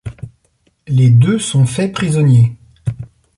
[0.87, 2.53] Les deux sont faits prisonniers.